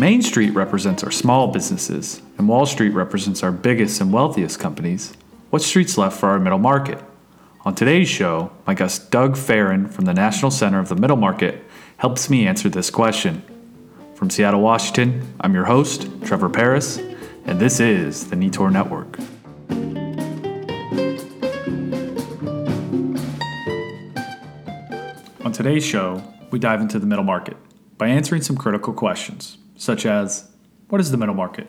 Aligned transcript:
Main 0.00 0.22
Street 0.22 0.54
represents 0.54 1.04
our 1.04 1.10
small 1.10 1.48
businesses 1.48 2.22
and 2.38 2.48
Wall 2.48 2.64
Street 2.64 2.94
represents 2.94 3.42
our 3.42 3.52
biggest 3.52 4.00
and 4.00 4.10
wealthiest 4.10 4.58
companies, 4.58 5.12
what 5.50 5.60
street's 5.60 5.98
left 5.98 6.18
for 6.18 6.30
our 6.30 6.40
middle 6.40 6.58
market? 6.58 6.98
On 7.66 7.74
today's 7.74 8.08
show, 8.08 8.50
my 8.66 8.72
guest 8.72 9.10
Doug 9.10 9.36
Farren 9.36 9.86
from 9.86 10.06
the 10.06 10.14
National 10.14 10.50
Center 10.50 10.78
of 10.78 10.88
the 10.88 10.94
Middle 10.94 11.18
Market 11.18 11.62
helps 11.98 12.30
me 12.30 12.46
answer 12.46 12.70
this 12.70 12.88
question. 12.88 13.42
From 14.14 14.30
Seattle, 14.30 14.62
Washington, 14.62 15.34
I'm 15.38 15.52
your 15.52 15.66
host, 15.66 16.08
Trevor 16.24 16.48
Paris, 16.48 16.96
and 17.44 17.60
this 17.60 17.78
is 17.78 18.30
the 18.30 18.36
NETOR 18.36 18.70
Network. 18.70 19.18
On 25.44 25.52
today's 25.52 25.84
show, 25.84 26.22
we 26.50 26.58
dive 26.58 26.80
into 26.80 26.98
the 26.98 27.06
middle 27.06 27.22
market 27.22 27.58
by 27.98 28.08
answering 28.08 28.40
some 28.40 28.56
critical 28.56 28.94
questions, 28.94 29.58
such 29.80 30.04
as 30.04 30.46
What 30.90 31.00
is 31.00 31.10
the 31.10 31.16
middle 31.16 31.34
market? 31.34 31.66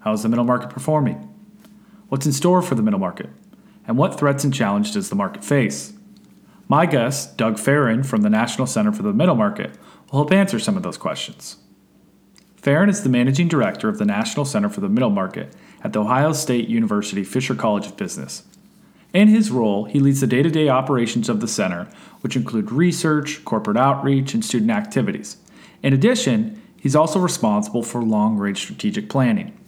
How 0.00 0.12
is 0.12 0.22
the 0.22 0.28
middle 0.28 0.44
market 0.44 0.70
performing? 0.70 1.16
What's 2.08 2.26
in 2.26 2.32
store 2.32 2.62
for 2.62 2.76
the 2.76 2.82
middle 2.82 3.00
market? 3.00 3.28
And 3.88 3.98
what 3.98 4.18
threats 4.18 4.44
and 4.44 4.54
challenges 4.54 4.92
does 4.92 5.08
the 5.08 5.16
market 5.16 5.42
face? 5.42 5.94
My 6.68 6.86
guest, 6.86 7.36
Doug 7.36 7.58
Farren 7.58 8.04
from 8.04 8.22
the 8.22 8.30
National 8.30 8.66
Center 8.66 8.92
for 8.92 9.02
the 9.02 9.12
Middle 9.12 9.34
Market, 9.34 9.72
will 10.06 10.20
help 10.20 10.32
answer 10.32 10.58
some 10.58 10.76
of 10.76 10.82
those 10.82 10.96
questions. 10.96 11.56
Farren 12.56 12.88
is 12.88 13.02
the 13.02 13.08
managing 13.08 13.48
director 13.48 13.88
of 13.88 13.98
the 13.98 14.04
National 14.04 14.44
Center 14.44 14.68
for 14.68 14.80
the 14.80 14.88
Middle 14.88 15.10
Market 15.10 15.54
at 15.82 15.92
the 15.92 16.00
Ohio 16.00 16.32
State 16.32 16.68
University 16.68 17.24
Fisher 17.24 17.54
College 17.54 17.86
of 17.86 17.96
Business. 17.96 18.44
In 19.12 19.28
his 19.28 19.50
role, 19.50 19.86
he 19.86 19.98
leads 19.98 20.20
the 20.20 20.26
day 20.26 20.42
to 20.42 20.50
day 20.50 20.68
operations 20.68 21.28
of 21.28 21.40
the 21.40 21.48
center, 21.48 21.88
which 22.20 22.36
include 22.36 22.70
research, 22.70 23.44
corporate 23.44 23.76
outreach, 23.76 24.34
and 24.34 24.44
student 24.44 24.70
activities. 24.70 25.36
In 25.82 25.92
addition, 25.92 26.60
he's 26.84 26.94
also 26.94 27.18
responsible 27.18 27.82
for 27.82 28.02
long 28.02 28.36
range 28.36 28.58
strategic 28.58 29.08
planning. 29.08 29.58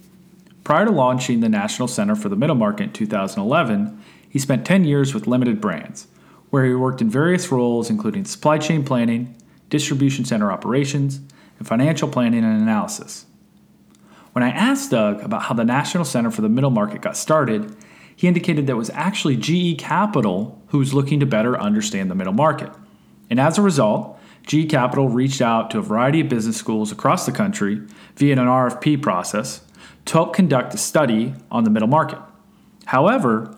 Prior 0.63 0.85
to 0.85 0.91
launching 0.91 1.39
the 1.39 1.49
National 1.49 1.87
Center 1.87 2.15
for 2.15 2.29
the 2.29 2.35
Middle 2.35 2.55
Market 2.55 2.83
in 2.83 2.93
2011, 2.93 3.99
he 4.29 4.37
spent 4.37 4.67
10 4.67 4.85
years 4.85 5.15
with 5.15 5.25
Limited 5.25 5.59
Brands, 5.59 6.07
where 6.51 6.63
he 6.63 6.75
worked 6.75 7.01
in 7.01 7.09
various 7.09 7.51
roles 7.51 7.89
including 7.89 8.23
supply 8.23 8.59
chain 8.59 8.85
planning, 8.85 9.35
distribution 9.69 10.25
center 10.25 10.51
operations, 10.51 11.19
and 11.57 11.67
financial 11.67 12.07
planning 12.07 12.43
and 12.43 12.61
analysis. 12.61 13.25
When 14.33 14.43
I 14.43 14.51
asked 14.51 14.91
Doug 14.91 15.19
about 15.23 15.41
how 15.41 15.55
the 15.55 15.65
National 15.65 16.05
Center 16.05 16.29
for 16.29 16.43
the 16.43 16.49
Middle 16.49 16.69
Market 16.69 17.01
got 17.01 17.17
started, 17.17 17.75
he 18.15 18.27
indicated 18.27 18.67
that 18.67 18.73
it 18.73 18.75
was 18.75 18.91
actually 18.91 19.37
GE 19.37 19.79
Capital 19.79 20.61
who 20.67 20.77
was 20.77 20.93
looking 20.93 21.19
to 21.21 21.25
better 21.25 21.59
understand 21.59 22.11
the 22.11 22.15
middle 22.15 22.33
market. 22.33 22.71
And 23.31 23.39
as 23.39 23.57
a 23.57 23.63
result, 23.63 24.19
GE 24.47 24.69
Capital 24.69 25.09
reached 25.09 25.41
out 25.41 25.69
to 25.71 25.79
a 25.79 25.81
variety 25.81 26.21
of 26.21 26.29
business 26.29 26.55
schools 26.55 26.91
across 26.91 27.25
the 27.25 27.31
country 27.31 27.81
via 28.15 28.33
an 28.33 28.39
RFP 28.39 29.01
process 29.01 29.61
to 30.05 30.13
help 30.13 30.33
conduct 30.33 30.73
a 30.73 30.77
study 30.77 31.35
on 31.51 31.65
the 31.65 31.69
middle 31.69 31.89
market. 31.89 32.19
However, 32.85 33.55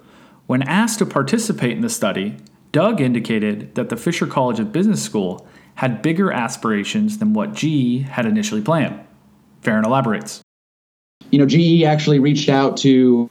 when 0.48 0.64
asked 0.64 0.98
to 1.00 1.06
participate 1.06 1.73
in 1.73 1.82
the 1.82 1.90
study, 1.90 2.38
Doug 2.72 3.02
indicated 3.02 3.76
that 3.76 3.90
the 3.90 3.95
Fisher 3.95 4.26
College 4.26 4.60
of 4.60 4.72
Business 4.72 5.02
School 5.02 5.48
had 5.76 6.02
bigger 6.02 6.32
aspirations 6.32 7.20
than 7.20 7.34
what 7.34 7.54
GE 7.54 8.02
had 8.10 8.26
initially 8.26 8.62
planned. 8.62 9.00
Farren 9.62 9.86
elaborates. 9.86 10.42
You 11.30 11.38
know, 11.38 11.45
GE 11.45 11.84
actually 11.84 12.17
reached 12.17 12.50
out 12.50 12.78
to 12.78 13.30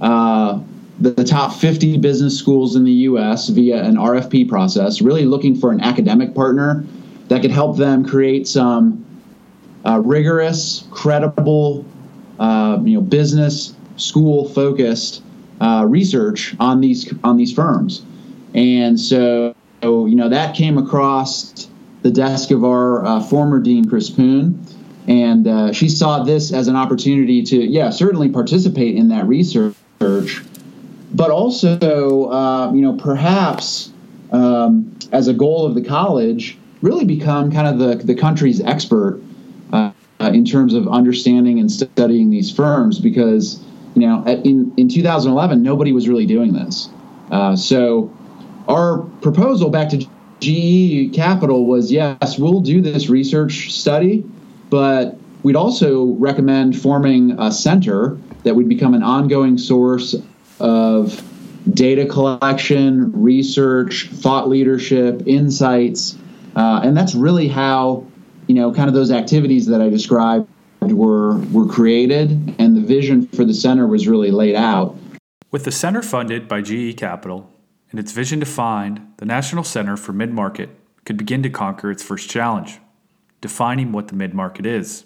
uh, 0.00 0.60
the, 1.00 1.24
top 1.24 1.52
50 1.52 1.98
business 1.98 2.38
schools 2.38 2.76
in 2.76 2.84
the 2.84 2.92
US 2.92 3.48
via 3.48 3.82
an 3.82 3.96
RFP 3.96 4.48
process, 4.48 5.00
really 5.00 5.24
looking 5.24 5.56
for 5.56 5.72
an 5.72 5.80
academic 5.80 6.34
partner 6.34 6.84
that 7.28 7.42
could 7.42 7.50
help 7.50 7.76
them 7.76 8.04
create 8.04 8.46
some 8.46 9.04
uh, 9.84 10.00
rigorous, 10.00 10.86
credible, 10.90 11.84
uh, 12.38 12.78
you 12.82 12.94
know, 12.94 13.00
business 13.00 13.74
school 13.96 14.48
focused 14.48 15.22
uh, 15.60 15.84
research 15.88 16.54
on 16.58 16.80
these 16.80 17.12
on 17.22 17.36
these 17.36 17.52
firms. 17.52 18.04
And 18.54 18.98
so, 18.98 19.54
you 19.82 20.14
know, 20.14 20.28
that 20.28 20.54
came 20.54 20.78
across 20.78 21.68
the 22.02 22.10
desk 22.10 22.50
of 22.50 22.64
our 22.64 23.04
uh, 23.04 23.20
former 23.20 23.58
dean, 23.60 23.88
Chris 23.88 24.10
Poon, 24.10 24.64
and 25.08 25.46
uh, 25.46 25.72
she 25.72 25.88
saw 25.88 26.22
this 26.22 26.52
as 26.52 26.68
an 26.68 26.76
opportunity 26.76 27.42
to, 27.42 27.56
yeah, 27.56 27.90
certainly 27.90 28.28
participate 28.28 28.96
in 28.96 29.08
that 29.08 29.26
research 29.26 29.74
but 31.14 31.30
also, 31.30 32.28
uh, 32.30 32.72
you 32.74 32.82
know, 32.82 32.94
perhaps 32.94 33.92
um, 34.32 34.98
as 35.12 35.28
a 35.28 35.32
goal 35.32 35.64
of 35.64 35.74
the 35.74 35.82
college, 35.82 36.58
really 36.82 37.04
become 37.04 37.50
kind 37.52 37.68
of 37.68 37.78
the, 37.78 38.04
the 38.04 38.14
country's 38.14 38.60
expert 38.60 39.22
uh, 39.72 39.92
in 40.20 40.44
terms 40.44 40.74
of 40.74 40.88
understanding 40.88 41.58
and 41.60 41.70
studying 41.70 42.30
these 42.30 42.50
firms 42.50 42.98
because, 42.98 43.62
you 43.94 44.06
know, 44.06 44.24
in, 44.26 44.74
in 44.76 44.88
2011, 44.88 45.62
nobody 45.62 45.92
was 45.92 46.08
really 46.08 46.26
doing 46.26 46.52
this. 46.52 46.88
Uh, 47.30 47.54
so 47.54 48.12
our 48.68 48.98
proposal 49.22 49.70
back 49.70 49.88
to 49.90 50.04
GE 50.40 51.14
Capital 51.14 51.64
was 51.66 51.92
yes, 51.92 52.38
we'll 52.38 52.60
do 52.60 52.80
this 52.80 53.08
research 53.08 53.72
study, 53.72 54.24
but 54.68 55.16
we'd 55.44 55.56
also 55.56 56.06
recommend 56.14 56.80
forming 56.80 57.38
a 57.38 57.52
center 57.52 58.18
that 58.42 58.56
would 58.56 58.68
become 58.68 58.94
an 58.94 59.02
ongoing 59.02 59.56
source 59.56 60.16
of 60.60 61.22
data 61.72 62.06
collection, 62.06 63.12
research, 63.12 64.08
thought 64.12 64.48
leadership, 64.48 65.22
insights, 65.26 66.16
uh, 66.56 66.80
and 66.82 66.96
that's 66.96 67.14
really 67.14 67.48
how 67.48 68.06
you 68.46 68.54
know 68.54 68.72
kind 68.72 68.88
of 68.88 68.94
those 68.94 69.10
activities 69.10 69.66
that 69.66 69.80
I 69.80 69.88
described 69.88 70.48
were 70.80 71.38
were 71.52 71.66
created, 71.66 72.54
and 72.58 72.76
the 72.76 72.80
vision 72.80 73.26
for 73.26 73.44
the 73.44 73.54
center 73.54 73.86
was 73.86 74.06
really 74.06 74.30
laid 74.30 74.54
out. 74.54 74.96
With 75.50 75.64
the 75.64 75.72
center 75.72 76.02
funded 76.02 76.48
by 76.48 76.62
GE 76.62 76.96
Capital 76.96 77.50
and 77.90 78.00
its 78.00 78.12
vision 78.12 78.40
defined, 78.40 79.00
the 79.18 79.24
National 79.24 79.64
Center 79.64 79.96
for 79.96 80.12
Mid 80.12 80.32
Market 80.32 80.70
could 81.04 81.16
begin 81.16 81.42
to 81.42 81.50
conquer 81.50 81.90
its 81.90 82.02
first 82.02 82.28
challenge, 82.28 82.80
defining 83.40 83.92
what 83.92 84.08
the 84.08 84.14
mid 84.14 84.34
market 84.34 84.66
is. 84.66 85.04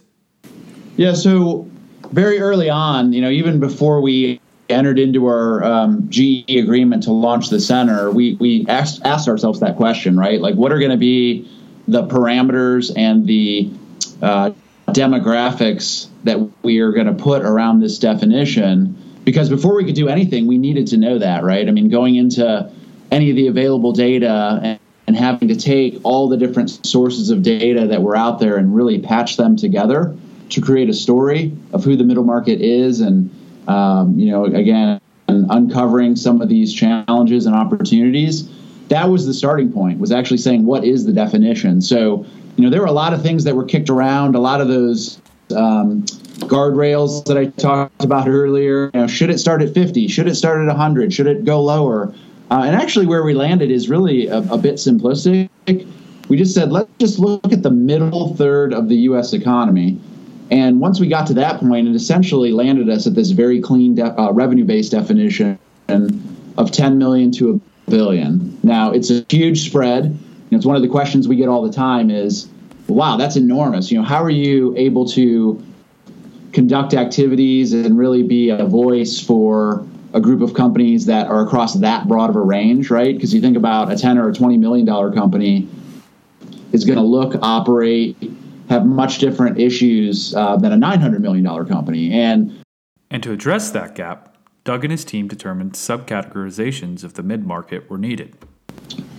Yeah, 0.97 1.13
so 1.13 1.69
very 2.11 2.41
early 2.41 2.71
on, 2.71 3.13
you 3.13 3.21
know, 3.21 3.31
even 3.31 3.61
before 3.61 4.01
we 4.01 4.41
entered 4.69 4.99
into 4.99 5.27
our 5.27 5.65
um, 5.65 6.09
GE 6.11 6.51
agreement 6.51 7.05
to 7.05 7.13
launch 7.13 7.49
the 7.49 7.61
center, 7.61 8.11
we 8.11 8.35
we 8.35 8.67
asked 8.69 9.03
asked 9.05 9.29
ourselves 9.29 9.61
that 9.61 9.77
question, 9.77 10.17
right? 10.17 10.41
Like, 10.41 10.55
what 10.55 10.73
are 10.73 10.79
going 10.79 10.91
to 10.91 10.97
be 10.97 11.51
the 11.87 12.07
parameters 12.07 12.93
and 12.97 13.27
the 13.27 13.71
uh, 14.21 14.51
demographics 14.89 16.09
that 16.25 16.51
we 16.63 16.81
are 16.81 16.93
going 16.93 17.07
to 17.07 17.15
put 17.15 17.43
around 17.43 17.81
this 17.81 17.99
definition? 17.99 18.97
Because 19.25 19.49
before 19.49 19.77
we 19.77 19.85
could 19.85 19.95
do 19.95 20.09
anything, 20.09 20.47
we 20.47 20.59
needed 20.59 20.87
to 20.89 20.97
know 20.97 21.19
that, 21.19 21.45
right? 21.45 21.69
I 21.69 21.71
mean, 21.71 21.89
going 21.91 22.17
into 22.17 22.71
any 23.11 23.31
of 23.31 23.37
the 23.37 23.47
available 23.47 23.93
data 23.93 24.61
and, 24.63 24.81
and 25.07 25.17
having 25.17 25.49
to 25.49 25.57
take 25.57 26.01
all 26.05 26.29
the 26.29 26.37
different 26.37 26.87
sources 26.87 27.31
of 27.31 27.43
data 27.43 27.87
that 27.89 28.03
were 28.03 28.17
out 28.17 28.39
there 28.39 28.57
and 28.57 28.75
really 28.75 28.99
patch 28.99 29.37
them 29.37 29.57
together 29.57 30.17
to 30.51 30.61
create 30.61 30.89
a 30.89 30.95
story 30.95 31.57
of 31.73 31.85
who 31.85 31.97
the 31.97 32.05
middle 32.05 32.25
market 32.25 32.61
is 32.61 33.01
and 33.01 33.31
um, 33.69 34.19
you 34.19 34.31
know 34.31 34.45
again 34.45 35.01
uncovering 35.29 36.17
some 36.17 36.41
of 36.41 36.49
these 36.49 36.73
challenges 36.73 37.45
and 37.45 37.55
opportunities 37.55 38.49
that 38.89 39.11
was 39.11 39.27
the 39.27 39.35
starting 39.35 39.71
point 39.71 39.99
was 39.99 40.11
actually 40.11 40.39
saying 40.39 40.65
what 40.65 40.85
is 40.85 41.05
the 41.05 41.13
definition? 41.13 41.81
So 41.81 42.25
you 42.57 42.65
know 42.65 42.71
there 42.71 42.81
were 42.81 42.87
a 42.87 42.93
lot 42.93 43.13
of 43.13 43.23
things 43.23 43.45
that 43.45 43.55
were 43.55 43.65
kicked 43.65 43.91
around 43.91 44.35
a 44.35 44.41
lot 44.41 44.61
of 44.61 44.69
those 44.69 45.21
um, 45.57 46.03
guardrails 46.49 47.25
that 47.25 47.37
i 47.37 47.47
talked 47.47 48.05
about 48.05 48.29
earlier. 48.29 48.91
You 48.95 49.01
know, 49.01 49.07
should 49.07 49.31
it 49.31 49.39
start 49.39 49.63
at 49.63 49.75
50 49.75 50.09
should 50.09 50.27
it 50.27 50.35
start 50.35 50.61
at 50.61 50.67
100 50.67 51.13
should 51.13 51.27
it 51.27 51.45
go 51.45 51.63
lower? 51.63 52.15
Uh, 52.51 52.63
and 52.65 52.75
actually 52.75 53.07
where 53.07 53.23
we 53.23 53.35
landed 53.35 53.71
is 53.71 53.91
really 53.91 54.27
a, 54.27 54.39
a 54.39 54.57
bit 54.57 54.77
simplistic. 54.77 55.51
We 56.29 56.37
just 56.37 56.55
said 56.55 56.73
let's 56.73 56.91
just 56.99 57.19
look 57.19 57.53
at 57.53 57.63
the 57.63 57.71
middle 57.71 58.35
third 58.37 58.73
of 58.73 58.89
the 58.89 58.97
us 58.97 59.33
economy 59.33 59.99
and 60.51 60.81
once 60.81 60.99
we 60.99 61.09
got 61.09 61.27
to 61.29 61.35
that 61.35 61.61
point, 61.61 61.89
it 61.89 61.95
essentially 61.95 62.53
landed 62.53 62.89
us 62.89 63.07
at 63.07 63.15
this 63.15 63.31
very 63.31 63.61
clean 63.61 63.95
de- 63.95 64.21
uh, 64.21 64.33
revenue-based 64.33 64.93
definition 64.93 65.59
of 65.89 66.73
10 66.73 66.99
million 66.99 67.31
to 67.33 67.61
a 67.87 67.91
billion. 67.91 68.59
Now, 68.63 68.93
it's 68.93 69.11
a 69.11 69.25
huge 69.29 69.69
spread. 69.69 70.19
It's 70.51 70.65
one 70.65 70.77
of 70.77 70.83
the 70.83 70.89
questions 70.89 71.29
we 71.29 71.37
get 71.37 71.49
all 71.49 71.63
the 71.63 71.73
time 71.73 72.11
is, 72.11 72.49
wow, 72.87 73.17
that's 73.17 73.37
enormous. 73.37 73.91
You 73.91 73.99
know, 73.99 74.05
how 74.05 74.23
are 74.23 74.31
you 74.31 74.75
able 74.77 75.07
to 75.11 75.63
conduct 76.53 76.95
activities 76.95 77.75
and 77.75 77.99
really 77.99 78.23
be 78.23 78.49
a 78.49 78.65
voice 78.65 79.21
for 79.21 79.87
a 80.15 80.21
group 80.21 80.41
of 80.41 80.55
companies 80.55 81.05
that 81.07 81.27
are 81.27 81.45
across 81.45 81.75
that 81.75 82.09
broad 82.09 82.31
of 82.31 82.37
a 82.37 82.41
range, 82.41 82.91
right? 82.91 83.15
Because 83.15 83.35
you 83.35 83.43
think 83.43 83.57
about 83.57 83.93
a 83.93 83.97
10 83.97 84.17
or 84.17 84.31
a 84.31 84.33
20 84.33 84.57
million 84.57 84.87
dollar 84.87 85.13
company 85.13 85.69
is 86.73 86.85
going 86.87 86.97
to 86.97 87.05
look, 87.05 87.35
operate, 87.43 88.17
have 88.69 88.87
much 88.87 89.19
different 89.19 89.59
issues 89.59 90.35
uh, 90.35 90.57
than 90.57 90.73
a 90.73 90.77
$900 90.77 91.21
million 91.21 91.45
company. 91.67 92.13
And, 92.13 92.63
and 93.11 93.23
to 93.23 93.33
address 93.33 93.71
that 93.71 93.95
gap, 93.95 94.37
Doug 94.65 94.85
and 94.85 94.91
his 94.91 95.05
team 95.05 95.29
determined 95.29 95.73
subcategorizations 95.73 97.03
of 97.03 97.15
the 97.15 97.23
mid 97.23 97.47
market 97.47 97.89
were 97.89 97.99
needed. 97.99 98.37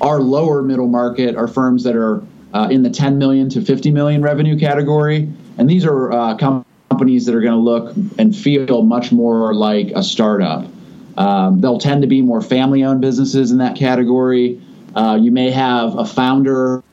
Our 0.01 0.19
lower 0.21 0.61
middle 0.61 0.87
market 0.87 1.35
are 1.35 1.47
firms 1.47 1.83
that 1.83 1.95
are 1.95 2.23
uh, 2.53 2.67
in 2.69 2.83
the 2.83 2.89
10 2.89 3.17
million 3.17 3.49
to 3.49 3.61
50 3.61 3.91
million 3.91 4.21
revenue 4.21 4.57
category. 4.57 5.31
And 5.57 5.69
these 5.69 5.85
are 5.85 6.11
uh, 6.11 6.37
companies 6.37 7.25
that 7.25 7.35
are 7.35 7.41
going 7.41 7.53
to 7.53 7.59
look 7.59 7.95
and 8.17 8.35
feel 8.35 8.83
much 8.83 9.11
more 9.11 9.53
like 9.53 9.91
a 9.95 10.03
startup. 10.03 10.65
Um, 11.17 11.61
they'll 11.61 11.79
tend 11.79 12.01
to 12.01 12.07
be 12.07 12.21
more 12.21 12.41
family 12.41 12.83
owned 12.83 13.01
businesses 13.01 13.51
in 13.51 13.57
that 13.57 13.75
category. 13.75 14.61
Uh, 14.95 15.17
you 15.19 15.31
may 15.31 15.51
have 15.51 15.95
a 15.95 16.05
founder, 16.05 16.83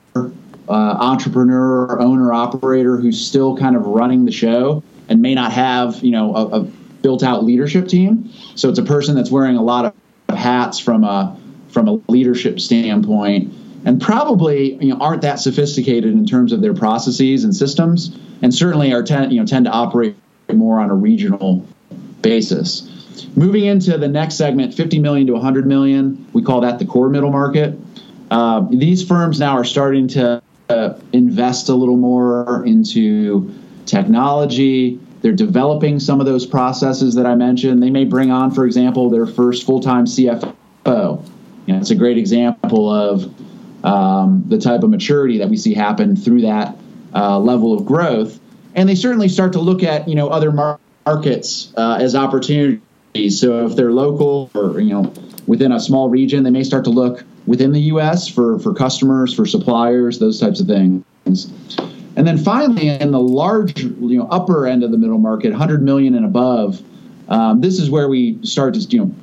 uh, 0.69 0.73
entrepreneur, 0.73 2.01
owner, 2.01 2.33
operator 2.33 2.97
who's 2.97 3.25
still 3.25 3.57
kind 3.57 3.77
of 3.77 3.87
running 3.87 4.25
the 4.25 4.33
show 4.33 4.83
and 5.09 5.23
may 5.23 5.35
not 5.35 5.53
have, 5.53 6.03
you 6.03 6.11
know, 6.11 6.35
a, 6.35 6.47
a 6.47 6.61
built 7.03 7.23
out 7.23 7.45
leadership 7.45 7.89
team. 7.89 8.33
So 8.57 8.69
it's 8.69 8.79
a 8.79 8.85
person 8.85 9.15
that's 9.15 9.31
wearing 9.31 9.57
a 9.57 9.63
lot 9.63 9.85
of 10.29 10.37
hats 10.37 10.79
from 10.79 11.05
a 11.05 11.39
from 11.69 11.89
a 11.89 11.93
leadership 12.09 12.59
standpoint 12.59 13.53
and 13.87 14.03
probably 14.03 14.75
you 14.85 14.93
know, 14.93 14.99
aren't 15.01 15.23
that 15.23 15.39
sophisticated 15.39 16.13
in 16.13 16.27
terms 16.27 16.53
of 16.53 16.61
their 16.61 16.75
processes 16.75 17.45
and 17.45 17.55
systems, 17.55 18.15
and 18.43 18.53
certainly 18.53 18.93
are 18.93 19.03
tend 19.03 19.33
you 19.33 19.41
know 19.41 19.47
tend 19.47 19.65
to 19.65 19.71
operate 19.71 20.17
more 20.53 20.81
on 20.81 20.91
a 20.91 20.95
regional 20.95 21.65
basis. 22.21 22.91
Moving 23.37 23.65
into 23.65 23.97
the 23.97 24.09
next 24.09 24.35
segment, 24.35 24.75
50 24.75 24.99
million 24.99 25.27
to 25.29 25.35
100 25.35 25.67
million, 25.67 26.27
we 26.33 26.43
call 26.43 26.63
that 26.63 26.79
the 26.79 26.85
core 26.85 27.09
middle 27.09 27.31
market. 27.31 27.79
Uh, 28.31 28.67
these 28.71 29.07
firms 29.07 29.39
now 29.39 29.57
are 29.57 29.65
starting 29.65 30.09
to 30.09 30.43
uh, 30.69 30.95
invest 31.13 31.69
a 31.69 31.75
little 31.75 31.97
more 31.97 32.65
into 32.65 33.53
technology. 33.87 34.99
They're 35.23 35.33
developing 35.33 36.01
some 36.01 36.21
of 36.21 36.27
those 36.27 36.47
processes 36.47 37.15
that 37.15 37.27
I 37.27 37.35
mentioned. 37.35 37.83
They 37.83 37.91
may 37.91 38.05
bring 38.05 38.31
on, 38.31 38.51
for 38.51 38.67
example, 38.67 39.11
their 39.11 39.27
first 39.27 39.65
full 39.65 39.81
time 39.81 40.05
CFO. 40.05 40.55
You 41.67 41.73
know, 41.73 41.81
it's 41.81 41.91
a 41.91 41.95
great 41.95 42.19
example 42.19 42.91
of 42.91 43.33
um, 43.85 44.45
the 44.47 44.59
type 44.59 44.83
of 44.83 44.91
maturity 44.91 45.39
that 45.39 45.49
we 45.49 45.57
see 45.57 45.75
happen 45.75 46.17
through 46.17 46.43
that 46.43 46.77
uh, 47.15 47.39
level 47.39 47.73
of 47.73 47.87
growth. 47.87 48.39
And 48.75 48.89
they 48.89 48.95
certainly 48.95 49.29
start 49.29 49.53
to 49.55 49.61
look 49.61 49.83
at 49.83 50.07
you 50.07 50.15
know 50.15 50.29
other 50.29 50.53
mar- 50.53 50.79
markets 51.07 51.73
uh, 51.77 51.99
as 52.01 52.15
opportunities. 52.15 53.41
So 53.41 53.67
if 53.67 53.77
they're 53.77 53.93
local 53.93 54.51
or 54.55 54.81
you 54.81 54.93
know 54.93 55.13
within 55.47 55.73
a 55.73 55.81
small 55.81 56.11
region, 56.11 56.43
they 56.43 56.51
may 56.51 56.65
start 56.65 56.85
to 56.85 56.91
look 56.91 57.25
within 57.47 57.73
the 57.73 57.81
U.S. 57.83 58.29
for 58.29 58.59
for 58.59 58.75
customers, 58.75 59.35
for 59.35 59.47
suppliers, 59.47 60.19
those 60.19 60.41
types 60.41 60.61
of 60.61 60.67
things. 60.67 61.05
And 62.17 62.27
then 62.27 62.39
finally, 62.39 62.89
in 62.89 63.11
the 63.11 63.21
large, 63.21 63.83
you 63.83 64.19
know, 64.19 64.27
upper 64.31 64.67
end 64.67 64.83
of 64.83 64.91
the 64.91 64.97
middle 64.97 65.19
market, 65.19 65.51
100 65.51 65.83
million 65.83 66.15
and 66.15 66.25
above, 66.25 66.83
um, 67.29 67.61
this 67.61 67.79
is 67.79 67.91
where 67.91 68.09
we 68.09 68.39
start 68.43 68.73
to, 68.75 68.81
you 68.81 68.99
know, 69.01 69.15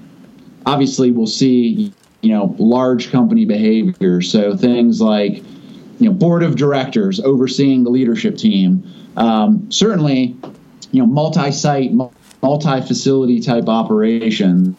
obviously 0.65 1.09
we'll 1.09 1.25
see 1.25 1.91
you 2.23 2.29
know 2.29 2.55
large 2.57 3.11
company 3.11 3.45
behavior. 3.45 4.21
So 4.21 4.57
things 4.57 4.99
like 5.01 5.37
you 5.99 6.09
know 6.09 6.13
board 6.13 6.41
of 6.41 6.55
directors 6.55 7.19
overseeing 7.19 7.83
the 7.83 7.91
leadership 7.91 8.37
team. 8.37 8.83
Um, 9.15 9.71
certainly, 9.71 10.35
you 10.91 11.01
know 11.01 11.05
multi-site, 11.05 11.91
multi-facility 12.41 13.41
type 13.41 13.67
operations. 13.67 14.75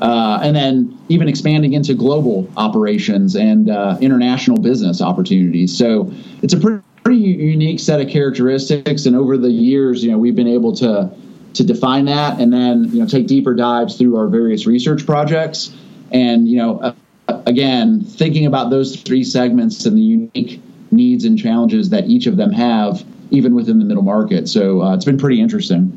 Uh, 0.00 0.40
and 0.42 0.54
then 0.54 0.96
even 1.08 1.28
expanding 1.28 1.72
into 1.72 1.94
global 1.94 2.48
operations 2.56 3.34
and 3.34 3.68
uh, 3.68 3.98
international 4.00 4.56
business 4.58 5.02
opportunities. 5.02 5.76
So 5.76 6.12
it's 6.42 6.54
a 6.54 6.60
pretty, 6.60 6.82
pretty, 7.02 7.20
unique 7.20 7.80
set 7.80 8.00
of 8.00 8.08
characteristics. 8.08 9.06
And 9.06 9.16
over 9.16 9.36
the 9.36 9.50
years, 9.50 10.04
you 10.04 10.12
know, 10.12 10.18
we've 10.18 10.36
been 10.36 10.48
able 10.48 10.74
to 10.76 11.10
to 11.54 11.64
define 11.64 12.04
that, 12.04 12.38
and 12.38 12.52
then 12.52 12.84
you 12.84 13.00
know 13.00 13.06
take 13.06 13.26
deeper 13.26 13.54
dives 13.54 13.96
through 13.96 14.16
our 14.16 14.28
various 14.28 14.66
research 14.66 15.04
projects 15.04 15.72
and 16.10 16.48
you 16.48 16.56
know, 16.56 16.78
uh, 16.78 17.42
again, 17.46 18.02
thinking 18.02 18.46
about 18.46 18.70
those 18.70 19.00
three 19.00 19.24
segments 19.24 19.84
and 19.84 19.96
the 19.96 20.02
unique 20.02 20.60
needs 20.90 21.24
and 21.24 21.38
challenges 21.38 21.90
that 21.90 22.06
each 22.06 22.26
of 22.26 22.36
them 22.36 22.52
have, 22.52 23.04
even 23.30 23.54
within 23.54 23.78
the 23.78 23.84
middle 23.84 24.02
market. 24.02 24.48
So 24.48 24.82
uh, 24.82 24.94
it's 24.94 25.04
been 25.04 25.18
pretty 25.18 25.40
interesting. 25.40 25.92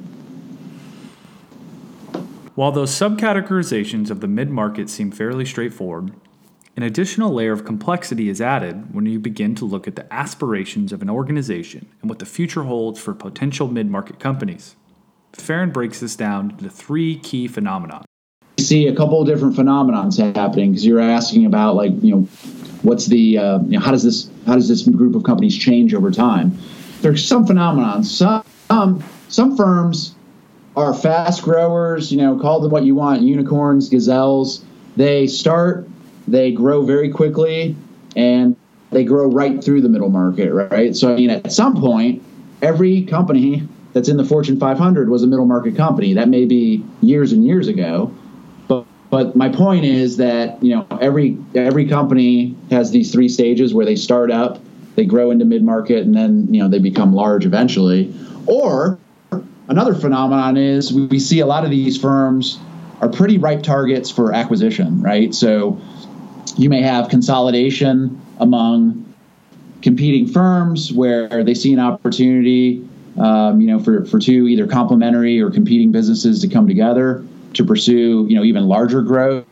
While 2.55 2.73
those 2.73 2.91
subcategorizations 2.91 4.09
of 4.09 4.19
the 4.19 4.27
mid 4.27 4.49
market 4.49 4.89
seem 4.89 5.09
fairly 5.11 5.45
straightforward, 5.45 6.11
an 6.75 6.83
additional 6.83 7.33
layer 7.33 7.53
of 7.53 7.63
complexity 7.63 8.27
is 8.27 8.41
added 8.41 8.93
when 8.93 9.05
you 9.05 9.19
begin 9.19 9.55
to 9.55 9.65
look 9.65 9.87
at 9.87 9.95
the 9.95 10.11
aspirations 10.13 10.91
of 10.91 11.01
an 11.01 11.09
organization 11.09 11.87
and 12.01 12.09
what 12.09 12.19
the 12.19 12.25
future 12.25 12.63
holds 12.63 12.99
for 12.99 13.13
potential 13.13 13.69
mid 13.69 13.89
market 13.89 14.19
companies. 14.19 14.75
Farren 15.31 15.71
breaks 15.71 16.01
this 16.01 16.17
down 16.17 16.51
into 16.51 16.69
three 16.69 17.17
key 17.19 17.47
phenomena. 17.47 18.03
You 18.57 18.65
see 18.65 18.87
a 18.87 18.95
couple 18.95 19.21
of 19.21 19.27
different 19.27 19.55
phenomenons 19.55 20.17
happening 20.35 20.71
because 20.71 20.85
you're 20.85 20.99
asking 20.99 21.45
about 21.45 21.75
like 21.75 21.93
you 22.03 22.15
know 22.15 22.21
what's 22.81 23.05
the 23.05 23.37
uh, 23.37 23.59
you 23.59 23.77
know 23.77 23.79
how 23.79 23.91
does 23.91 24.03
this 24.03 24.29
how 24.45 24.55
does 24.55 24.67
this 24.67 24.85
group 24.85 25.15
of 25.15 25.23
companies 25.23 25.57
change 25.57 25.93
over 25.93 26.11
time? 26.11 26.57
There's 26.99 27.25
some 27.25 27.45
phenomenons 27.45 28.05
some 28.05 28.43
um, 28.69 29.03
some 29.29 29.55
firms 29.55 30.15
are 30.75 30.93
fast 30.93 31.43
growers 31.43 32.11
you 32.11 32.17
know 32.17 32.39
call 32.39 32.61
them 32.61 32.71
what 32.71 32.83
you 32.83 32.95
want 32.95 33.21
unicorns 33.21 33.89
gazelles. 33.89 34.63
They 34.97 35.27
start 35.27 35.87
they 36.27 36.51
grow 36.51 36.83
very 36.83 37.09
quickly 37.09 37.75
and 38.15 38.55
they 38.91 39.03
grow 39.03 39.27
right 39.27 39.63
through 39.63 39.81
the 39.81 39.89
middle 39.89 40.09
market 40.09 40.51
right? 40.53 40.95
So 40.95 41.13
i 41.13 41.15
mean 41.15 41.29
at 41.29 41.51
some 41.51 41.79
point 41.79 42.23
every 42.61 43.03
company 43.03 43.67
that's 43.93 44.09
in 44.09 44.17
the 44.17 44.25
fortune 44.25 44.59
500 44.59 45.09
was 45.09 45.23
a 45.23 45.27
middle 45.27 45.45
market 45.45 45.75
company. 45.75 46.13
That 46.13 46.29
may 46.29 46.45
be 46.45 46.83
years 47.01 47.31
and 47.31 47.45
years 47.45 47.67
ago. 47.67 48.13
But 48.67 48.85
but 49.09 49.35
my 49.35 49.49
point 49.49 49.85
is 49.85 50.17
that 50.17 50.61
you 50.63 50.75
know 50.75 50.85
every 51.01 51.37
every 51.55 51.87
company 51.87 52.55
has 52.69 52.91
these 52.91 53.11
three 53.11 53.29
stages 53.29 53.73
where 53.73 53.85
they 53.85 53.95
start 53.95 54.31
up, 54.31 54.59
they 54.95 55.05
grow 55.05 55.31
into 55.31 55.45
mid 55.45 55.63
market, 55.63 56.05
and 56.05 56.15
then 56.15 56.53
you 56.53 56.61
know 56.61 56.69
they 56.69 56.79
become 56.79 57.13
large 57.13 57.45
eventually. 57.45 58.13
Or 58.47 58.97
another 59.71 59.95
phenomenon 59.95 60.57
is 60.57 60.93
we, 60.93 61.05
we 61.05 61.19
see 61.19 61.39
a 61.39 61.45
lot 61.45 61.63
of 61.63 61.71
these 61.71 61.97
firms 61.97 62.59
are 62.99 63.09
pretty 63.09 63.37
ripe 63.37 63.63
targets 63.63 64.11
for 64.11 64.33
acquisition, 64.33 65.01
right? 65.01 65.33
So 65.33 65.81
you 66.57 66.69
may 66.69 66.81
have 66.81 67.09
consolidation 67.09 68.21
among 68.39 69.13
competing 69.81 70.27
firms 70.27 70.91
where 70.91 71.43
they 71.43 71.55
see 71.55 71.73
an 71.73 71.79
opportunity, 71.79 72.87
um, 73.17 73.61
you 73.61 73.67
know, 73.67 73.79
for, 73.79 74.05
for 74.05 74.19
two 74.19 74.47
either 74.47 74.67
complementary 74.67 75.41
or 75.41 75.49
competing 75.49 75.91
businesses 75.91 76.41
to 76.41 76.47
come 76.47 76.67
together 76.67 77.25
to 77.53 77.63
pursue, 77.63 78.25
you 78.29 78.35
know, 78.35 78.43
even 78.43 78.67
larger 78.67 79.01
growth, 79.01 79.45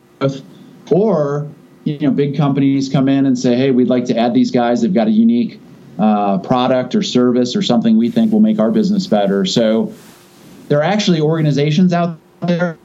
or 0.90 1.48
you 1.84 1.98
know, 1.98 2.10
big 2.10 2.36
companies 2.36 2.88
come 2.88 3.08
in 3.08 3.26
and 3.26 3.38
say, 3.38 3.56
"Hey, 3.56 3.70
we'd 3.70 3.88
like 3.88 4.04
to 4.06 4.16
add 4.16 4.34
these 4.34 4.50
guys. 4.50 4.82
They've 4.82 4.92
got 4.92 5.08
a 5.08 5.12
unique 5.12 5.60
uh, 5.98 6.38
product 6.38 6.94
or 6.94 7.02
service 7.02 7.56
or 7.56 7.62
something 7.62 7.96
we 7.96 8.10
think 8.10 8.32
will 8.32 8.40
make 8.40 8.58
our 8.58 8.70
business 8.70 9.06
better." 9.06 9.44
So 9.46 9.92
there 10.70 10.78
are 10.78 10.84
actually 10.84 11.20
organizations 11.20 11.92
out 11.92 12.16
there 12.42 12.78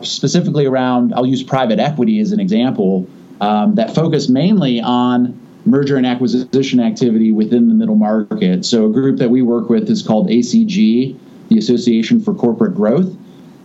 specifically 0.00 0.64
around. 0.64 1.12
I'll 1.12 1.26
use 1.26 1.42
private 1.42 1.80
equity 1.80 2.20
as 2.20 2.30
an 2.30 2.38
example 2.38 3.08
um, 3.40 3.74
that 3.74 3.92
focus 3.92 4.28
mainly 4.28 4.80
on 4.80 5.38
merger 5.66 5.96
and 5.96 6.06
acquisition 6.06 6.78
activity 6.78 7.32
within 7.32 7.68
the 7.68 7.74
middle 7.74 7.96
market. 7.96 8.64
So 8.64 8.86
a 8.86 8.92
group 8.92 9.18
that 9.18 9.28
we 9.28 9.42
work 9.42 9.68
with 9.68 9.90
is 9.90 10.02
called 10.02 10.28
ACG, 10.28 11.18
the 11.48 11.58
Association 11.58 12.20
for 12.20 12.32
Corporate 12.32 12.76
Growth. 12.76 13.12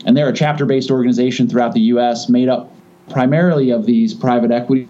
And 0.07 0.17
they're 0.17 0.29
a 0.29 0.33
chapter 0.33 0.65
based 0.65 0.89
organization 0.89 1.47
throughout 1.47 1.73
the 1.73 1.81
U.S. 1.81 2.29
made 2.29 2.49
up 2.49 2.73
primarily 3.11 3.69
of 3.69 3.85
these 3.85 4.15
private 4.15 4.49
equity 4.49 4.89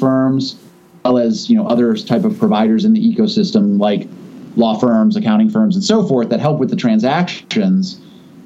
firms, 0.00 0.54
as 0.54 0.60
well 1.04 1.18
as 1.18 1.48
you 1.48 1.56
know 1.56 1.68
other 1.68 1.94
type 1.94 2.24
of 2.24 2.36
providers 2.40 2.84
in 2.84 2.92
the 2.92 3.14
ecosystem 3.14 3.78
like 3.78 4.08
law 4.56 4.78
firms, 4.78 5.16
accounting 5.16 5.50
firms, 5.50 5.74
and 5.74 5.84
so 5.84 6.06
forth 6.06 6.28
that 6.30 6.40
help 6.40 6.58
with 6.58 6.70
the 6.70 6.76
transactions. 6.76 8.00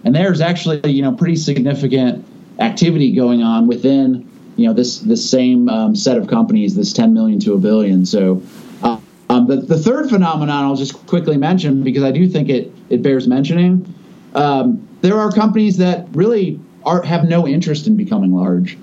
And 0.04 0.14
there's 0.14 0.40
actually 0.40 0.90
you 0.90 1.02
know 1.02 1.12
pretty 1.12 1.36
significant 1.36 2.24
activity 2.58 3.12
going 3.12 3.42
on 3.42 3.66
within 3.66 4.28
you 4.56 4.66
know 4.66 4.72
this 4.72 5.00
this 5.00 5.28
same 5.28 5.68
um, 5.68 5.94
set 5.94 6.18
of 6.18 6.28
companies, 6.28 6.74
this 6.74 6.92
10 6.92 7.14
million 7.14 7.40
to 7.40 7.54
a 7.54 7.58
billion. 7.58 8.06
So. 8.06 8.42
Uh, 8.82 9.00
um, 9.30 9.46
the, 9.46 9.56
the 9.56 9.78
third 9.78 10.08
phenomenon 10.08 10.64
I'll 10.64 10.74
just 10.74 11.06
quickly 11.06 11.36
mention 11.36 11.82
because 11.82 12.02
I 12.02 12.10
do 12.12 12.26
think 12.26 12.48
it, 12.48 12.72
it 12.88 13.02
bears 13.02 13.28
mentioning. 13.28 13.94
Um, 14.34 14.88
there 15.02 15.18
are 15.18 15.30
companies 15.30 15.76
that 15.78 16.06
really 16.12 16.58
are 16.84 17.02
have 17.02 17.28
no 17.28 17.46
interest 17.46 17.86
in 17.86 17.96
becoming 17.96 18.32
large. 18.32 18.78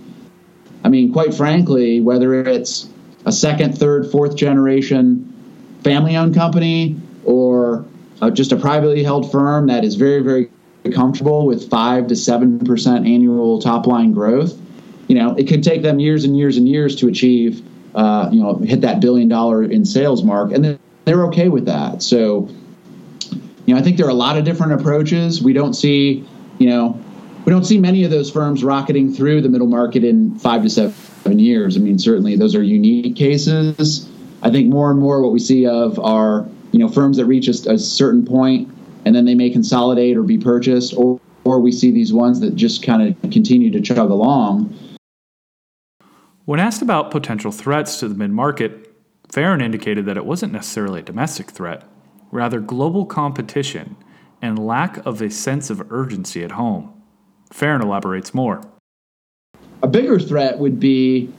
I 0.84 0.90
mean, 0.90 1.12
quite 1.12 1.34
frankly, 1.34 2.00
whether 2.00 2.36
it's 2.44 2.88
a 3.26 3.32
second, 3.32 3.76
third, 3.76 4.12
fourth 4.12 4.36
generation 4.36 5.32
family 5.84 6.16
owned 6.16 6.34
company 6.34 7.00
or 7.26 7.86
uh, 8.22 8.30
just 8.30 8.52
a 8.52 8.56
privately 8.56 9.04
held 9.04 9.32
firm 9.32 9.68
that 9.68 9.84
is 9.84 9.96
very, 9.96 10.22
very 10.22 10.50
comfortable 10.94 11.46
with 11.46 11.70
five 11.70 12.08
to 12.08 12.16
seven 12.16 12.60
percent 12.60 13.06
annual 13.06 13.60
top 13.60 13.88
line 13.88 14.14
growth, 14.14 14.58
you 15.08 15.16
know, 15.16 15.36
it 15.36 15.48
could 15.48 15.64
take 15.64 15.82
them 15.82 16.00
years 16.00 16.24
and 16.24 16.38
years 16.38 16.58
and 16.58 16.68
years 16.68 16.96
to 16.98 17.08
achieve, 17.08 17.66
uh, 17.96 18.30
you 18.32 18.42
know, 18.42 18.56
hit 18.56 18.82
that 18.82 19.00
billion 19.00 19.28
dollar 19.28 19.64
in 19.64 19.86
sales 19.86 20.24
mark, 20.24 20.52
and 20.52 20.80
they're 21.06 21.26
okay 21.26 21.50
with 21.50 21.66
that. 21.66 22.02
So 22.02 22.50
you 23.66 23.74
know, 23.74 23.80
I 23.80 23.84
think 23.84 23.98
there 23.98 24.06
are 24.06 24.12
a 24.12 24.14
lot 24.14 24.38
of 24.38 24.44
different 24.44 24.74
approaches. 24.74 25.42
We 25.42 25.54
don't 25.54 25.74
see, 25.74 26.24
you 26.60 26.70
know, 26.70 27.02
we 27.46 27.52
don't 27.52 27.66
see 27.66 27.80
many 27.80 28.04
of 28.04 28.12
those 28.12 28.32
firms 28.32 28.64
rocketing 28.64 29.14
through 29.14 29.42
the 29.42 29.50
middle 29.50 29.68
market 29.68 30.04
in 30.04 30.38
five 30.40 30.64
to 30.64 30.70
seven 30.70 31.40
years. 31.40 31.76
I 31.76 31.80
mean, 31.80 31.98
certainly 31.98 32.36
those 32.36 32.56
are 32.56 32.64
unique 32.64 33.16
cases. 33.16 34.08
I 34.42 34.52
think 34.52 34.70
more 34.70 34.92
and 34.92 35.00
more 35.00 35.22
what 35.22 35.32
we 35.32 35.40
see 35.40 35.66
of 35.66 36.00
are 36.00 36.46
you 36.76 36.80
know 36.80 36.90
firms 36.90 37.16
that 37.16 37.26
reach 37.26 37.48
a, 37.48 37.72
a 37.72 37.80
certain 37.80 38.26
point 38.26 38.70
and 39.06 39.16
then 39.16 39.24
they 39.24 39.34
may 39.34 39.50
consolidate 39.50 40.18
or 40.18 40.24
be 40.24 40.38
purchased, 40.38 40.94
or 40.98 41.22
or 41.46 41.60
we 41.60 41.72
see 41.72 41.90
these 41.90 42.12
ones 42.12 42.42
that 42.42 42.56
just 42.56 42.84
kind 42.84 43.02
of 43.02 43.32
continue 43.32 43.72
to 43.72 43.80
chug 43.80 44.10
along. 44.10 44.78
When 46.44 46.60
asked 46.60 46.82
about 46.82 47.12
potential 47.12 47.52
threats 47.52 48.00
to 48.00 48.10
the 48.10 48.16
mid 48.16 48.32
market, 48.32 48.94
Farren 49.32 49.62
indicated 49.62 50.06
that 50.08 50.18
it 50.18 50.26
wasn't 50.26 50.52
necessarily 50.52 51.00
a 51.00 51.04
domestic 51.04 51.50
threat, 51.50 51.84
rather, 52.30 52.60
global 52.60 53.06
competition 53.06 53.96
and 54.42 54.60
lack 54.60 54.98
of 55.06 55.22
a 55.22 55.30
sense 55.30 55.70
of 55.70 55.92
urgency 55.92 56.44
at 56.44 56.52
home. 56.52 56.92
Farren 57.54 57.82
elaborates 57.82 58.34
more. 58.34 58.62
A 59.82 59.88
bigger 59.88 60.20
threat 60.20 60.58
would 60.60 60.80
be 60.80 61.32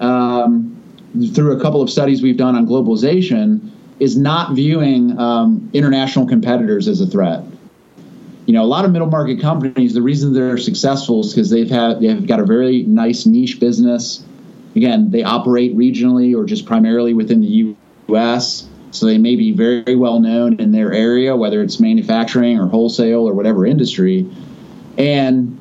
um, 0.00 0.76
through 1.32 1.56
a 1.56 1.60
couple 1.60 1.80
of 1.80 1.90
studies 1.90 2.22
we've 2.22 2.36
done 2.36 2.56
on 2.56 2.66
globalization, 2.66 3.70
is 4.00 4.16
not 4.16 4.54
viewing 4.54 5.16
um, 5.18 5.70
international 5.74 6.26
competitors 6.26 6.88
as 6.88 7.00
a 7.00 7.06
threat. 7.06 7.44
You 8.46 8.54
know, 8.54 8.62
a 8.62 8.66
lot 8.66 8.84
of 8.84 8.90
middle 8.90 9.06
market 9.06 9.40
companies, 9.40 9.94
the 9.94 10.02
reason 10.02 10.32
they're 10.32 10.58
successful 10.58 11.20
is 11.20 11.32
because 11.32 11.50
they've 11.50 11.70
had 11.70 12.00
they've 12.00 12.26
got 12.26 12.40
a 12.40 12.44
very 12.44 12.82
nice 12.82 13.26
niche 13.26 13.60
business. 13.60 14.24
Again, 14.74 15.10
they 15.10 15.22
operate 15.22 15.76
regionally 15.76 16.34
or 16.34 16.44
just 16.44 16.64
primarily 16.64 17.12
within 17.12 17.42
the 17.42 17.76
U.S. 18.08 18.66
So 18.90 19.06
they 19.06 19.18
may 19.18 19.36
be 19.36 19.52
very 19.52 19.94
well 19.94 20.18
known 20.18 20.58
in 20.58 20.72
their 20.72 20.92
area, 20.92 21.36
whether 21.36 21.62
it's 21.62 21.78
manufacturing 21.78 22.58
or 22.58 22.66
wholesale 22.66 23.28
or 23.28 23.34
whatever 23.34 23.66
industry. 23.66 24.28
And 24.96 25.60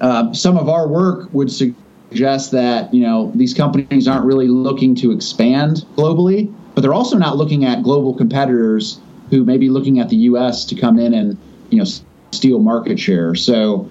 uh, 0.00 0.32
some 0.32 0.58
of 0.58 0.68
our 0.68 0.88
work 0.88 1.28
would 1.32 1.50
suggest 1.50 2.50
that 2.52 2.92
you 2.92 3.02
know 3.02 3.30
these 3.34 3.54
companies 3.54 4.08
aren't 4.08 4.26
really 4.26 4.48
looking 4.48 4.94
to 4.96 5.12
expand 5.12 5.86
globally, 5.96 6.52
but 6.76 6.82
they're 6.82 6.94
also 6.94 7.16
not 7.16 7.38
looking 7.38 7.64
at 7.64 7.82
global 7.82 8.14
competitors 8.14 9.00
who 9.30 9.44
may 9.44 9.56
be 9.56 9.70
looking 9.70 9.98
at 9.98 10.10
the 10.10 10.16
U.S. 10.16 10.66
to 10.66 10.74
come 10.74 10.98
in 10.98 11.14
and 11.14 11.38
you 11.70 11.78
know 11.78 11.86
steal 12.32 12.58
market 12.60 13.00
share. 13.00 13.34
So 13.34 13.88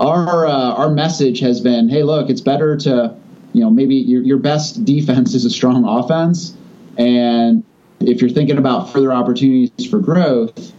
our 0.00 0.44
uh, 0.44 0.74
our 0.74 0.90
message 0.90 1.38
has 1.40 1.60
been, 1.60 1.88
hey, 1.88 2.02
look, 2.02 2.28
it's 2.28 2.40
better 2.40 2.76
to 2.78 3.16
you 3.52 3.60
know 3.60 3.70
maybe 3.70 3.94
your 3.94 4.20
your 4.22 4.38
best 4.38 4.84
defense 4.84 5.32
is 5.32 5.44
a 5.44 5.50
strong 5.50 5.84
offense, 5.84 6.56
and 6.98 7.64
if 8.00 8.20
you're 8.20 8.30
thinking 8.30 8.58
about 8.58 8.92
further 8.92 9.12
opportunities 9.12 9.88
for 9.88 10.00
growth, 10.00 10.72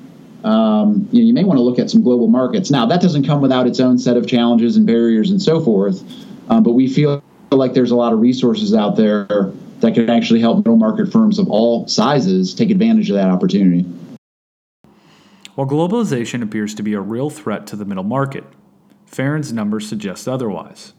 um, 0.43 1.07
you, 1.13 1.21
know, 1.21 1.27
you 1.27 1.33
may 1.33 1.45
want 1.45 1.57
to 1.57 1.63
look 1.63 1.79
at 1.79 1.89
some 1.89 2.03
global 2.03 2.27
markets. 2.27 2.69
Now, 2.69 2.85
that 2.85 3.01
doesn't 3.01 3.25
come 3.25 3.41
without 3.41 3.65
its 3.65 3.79
own 3.79 3.97
set 3.97 4.17
of 4.17 4.27
challenges 4.27 4.75
and 4.75 4.85
barriers 4.85 5.31
and 5.31 5.41
so 5.41 5.61
forth, 5.61 6.03
um, 6.49 6.63
but 6.63 6.73
we 6.73 6.89
feel 6.89 7.23
like 7.51 7.73
there's 7.73 7.91
a 7.91 7.95
lot 7.95 8.11
of 8.11 8.19
resources 8.19 8.73
out 8.73 8.97
there 8.97 9.53
that 9.81 9.95
could 9.95 10.09
actually 10.09 10.41
help 10.41 10.57
middle 10.57 10.75
market 10.75 11.11
firms 11.11 11.39
of 11.39 11.49
all 11.49 11.87
sizes 11.87 12.53
take 12.53 12.69
advantage 12.69 13.09
of 13.09 13.15
that 13.15 13.29
opportunity. 13.29 13.85
While 15.55 15.67
globalization 15.67 16.41
appears 16.41 16.73
to 16.75 16.83
be 16.83 16.93
a 16.93 17.01
real 17.01 17.29
threat 17.29 17.67
to 17.67 17.75
the 17.75 17.85
middle 17.85 18.03
market, 18.03 18.45
Farren's 19.05 19.51
numbers 19.51 19.89
suggest 19.89 20.27
otherwise. 20.27 20.93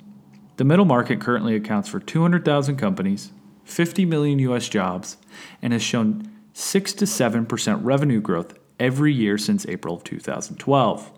The 0.57 0.65
middle 0.65 0.85
market 0.85 1.21
currently 1.21 1.55
accounts 1.55 1.89
for 1.89 2.01
200,000 2.01 2.77
companies, 2.77 3.33
50 3.65 4.05
million 4.05 4.39
US 4.41 4.69
jobs, 4.69 5.17
and 5.63 5.73
has 5.73 5.83
shown 5.83 6.31
6 6.53 6.93
to 6.95 7.05
7% 7.07 7.79
revenue 7.83 8.21
growth 8.21 8.53
every 8.79 9.13
year 9.13 9.39
since 9.39 9.67
April 9.67 9.95
of 9.95 10.05
2012. 10.05 11.13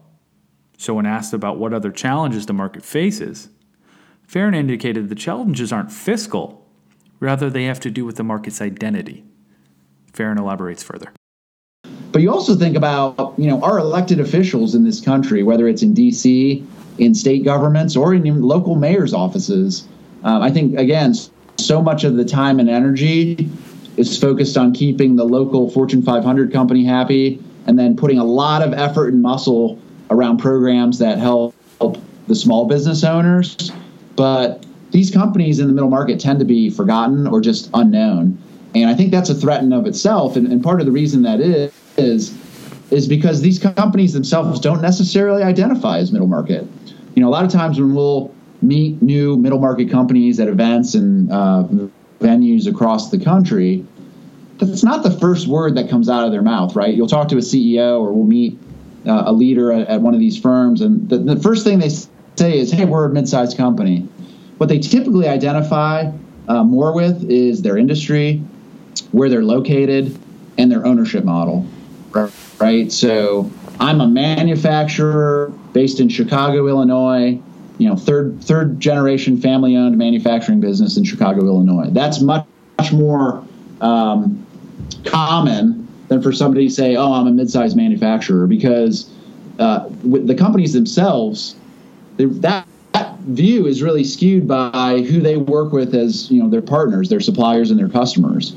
So, 0.79 0.95
when 0.95 1.07
asked 1.07 1.33
about 1.33 1.59
what 1.59 1.73
other 1.73 1.91
challenges 1.91 2.47
the 2.47 2.53
market 2.53 2.85
faces, 2.85 3.49
Farren 4.27 4.55
indicated 4.55 5.09
the 5.09 5.15
challenges 5.15 5.73
aren't 5.73 5.93
fiscal, 5.93 6.62
rather, 7.23 7.49
they 7.49 7.65
have 7.65 7.81
to 7.81 7.91
do 7.91 8.05
with 8.05 8.17
the 8.17 8.25
market's 8.25 8.61
identity. 8.61 9.25
Farren 10.13 10.39
elaborates 10.39 10.83
further. 10.83 11.13
But 12.11 12.21
you 12.21 12.31
also 12.31 12.57
think 12.57 12.77
about, 12.77 13.35
you 13.39 13.47
know, 13.47 13.63
our 13.63 13.79
elected 13.79 14.21
officials 14.21 14.75
in 14.75 14.85
this 14.85 15.01
country, 15.01 15.43
whether 15.43 15.67
it's 15.67 15.83
in 15.83 15.95
D.C., 15.95 16.67
in 16.99 17.15
state 17.15 17.45
governments, 17.45 17.97
or 17.97 18.13
in 18.13 18.43
local 18.43 18.75
mayor's 18.75 19.15
offices. 19.15 19.89
Um, 20.25 20.43
I 20.43 20.51
think, 20.51 20.79
again, 20.79 21.15
so 21.59 21.81
much 21.81 22.05
of 22.05 22.17
the 22.17 22.25
time 22.25 22.61
and 22.61 22.69
energy 22.69 23.49
is 23.97 24.19
focused 24.19 24.57
on 24.57 24.75
keeping 24.75 25.17
the 25.17 25.25
local 25.25 25.71
Fortune 25.71 26.03
500 26.03 26.53
company 26.53 26.85
happy 26.85 27.43
and 27.67 27.79
then 27.79 27.97
putting 27.97 28.19
a 28.19 28.25
lot 28.25 28.63
of 28.63 28.75
effort 28.75 29.13
and 29.13 29.23
muscle 29.23 29.81
around 30.11 30.39
programs 30.39 30.99
that 30.99 31.19
help 31.19 31.55
the 32.27 32.35
small 32.35 32.67
business 32.67 33.05
owners. 33.05 33.71
But 34.17 34.65
these 34.93 35.11
companies 35.11 35.59
in 35.59 35.67
the 35.67 35.73
middle 35.73 35.91
market 35.91 36.21
tend 36.21 36.39
to 36.39 36.45
be 36.45 36.71
forgotten 36.71 37.27
or 37.27 37.41
just 37.41 37.69
unknown. 37.75 38.39
And 38.75 38.89
I 38.89 38.95
think 38.95 39.11
that's 39.11 39.29
a 39.29 39.35
threat 39.35 39.63
in 39.63 39.73
of 39.73 39.87
itself. 39.87 40.37
And, 40.37 40.47
and 40.47 40.63
part 40.63 40.81
of 40.81 40.87
the 40.87 40.93
reason 40.93 41.23
that 41.23 41.41
is, 41.41 42.39
is 42.91 43.09
because 43.09 43.41
these 43.41 43.59
companies 43.59 44.13
themselves 44.13 44.61
don't 44.61 44.83
necessarily 44.83 45.43
identify 45.43 45.99
as 45.99 46.13
middle 46.13 46.29
market. 46.29 46.67
You 47.15 47.23
know, 47.23 47.29
a 47.29 47.31
lot 47.33 47.45
of 47.45 47.51
times 47.51 47.81
when 47.81 47.95
we'll 47.95 48.35
meet 48.61 49.03
new 49.03 49.37
middle 49.37 49.59
market 49.59 49.91
companies 49.91 50.39
at 50.39 50.49
events 50.49 50.95
and 50.95 51.31
uh, 51.33 51.65
venues 52.21 52.67
across 52.67 53.11
the 53.11 53.19
country, 53.19 53.85
that's 54.59 54.85
not 54.85 55.03
the 55.03 55.11
first 55.11 55.49
word 55.49 55.75
that 55.77 55.91
comes 55.91 56.09
out 56.09 56.25
of 56.25 56.33
their 56.33 56.43
mouth, 56.43 56.77
right? 56.77 56.95
You'll 56.95 57.09
talk 57.09 57.29
to 57.29 57.37
a 57.37 57.41
CEO 57.41 58.01
or 58.01 58.13
we'll 58.13 58.27
meet 58.27 58.59
uh, 59.07 59.25
a 59.27 59.33
leader 59.33 59.73
at, 59.73 59.89
at, 59.89 60.01
one 60.01 60.15
of 60.15 60.21
these 60.21 60.39
firms, 60.39 60.81
and 60.81 61.09
the, 61.09 61.19
the 61.19 61.41
first 61.41 61.65
thing 61.65 61.81
they 61.81 61.89
say 61.89 62.59
is, 62.59 62.71
"Hey, 62.71 62.85
we're 62.85 63.05
a 63.05 63.09
mid-sized 63.09 63.57
company." 63.57 64.09
What 64.63 64.69
they 64.69 64.79
typically 64.79 65.27
identify 65.27 66.13
uh, 66.47 66.63
more 66.63 66.95
with 66.95 67.29
is 67.29 67.63
their 67.63 67.77
industry, 67.77 68.37
where 69.11 69.29
they're 69.29 69.43
located, 69.43 70.17
and 70.57 70.71
their 70.71 70.87
ownership 70.87 71.25
model, 71.25 71.67
right? 72.61 72.93
So 72.93 73.51
I'm 73.81 74.01
a 74.01 74.07
manufacturer 74.07 75.53
based 75.73 75.99
in 75.99 76.09
Chicago, 76.09 76.69
Illinois. 76.69 77.43
You 77.79 77.89
know, 77.89 77.97
third 77.97 78.41
third 78.45 78.79
generation 78.79 79.37
family 79.37 79.77
owned 79.77 79.99
manufacturing 79.99 80.61
business 80.61 80.97
in 80.97 81.03
Chicago, 81.03 81.45
Illinois. 81.45 81.89
That's 81.91 82.21
much 82.21 82.47
much 82.79 82.93
more 82.93 83.45
um, 83.81 84.47
common 85.05 85.89
than 86.07 86.23
for 86.23 86.33
somebody 86.33 86.69
to 86.69 86.73
say, 86.73 86.95
"Oh, 86.95 87.15
I'm 87.15 87.27
a 87.27 87.33
mid-sized 87.33 87.77
manufacturer," 87.77 88.47
because 88.47 89.11
uh, 89.59 89.89
the 90.05 90.37
companies 90.37 90.73
themselves, 90.73 91.57
that 92.17 92.65
view 93.25 93.67
is 93.67 93.83
really 93.83 94.05
skewed 94.05 94.47
by 94.47 95.03
who 95.03 95.21
they 95.21 95.37
work 95.37 95.73
with 95.73 95.95
as 95.95 96.31
you 96.31 96.43
know 96.43 96.49
their 96.49 96.63
partners, 96.63 97.09
their 97.09 97.21
suppliers, 97.21 97.71
and 97.71 97.79
their 97.79 97.89
customers. 97.89 98.55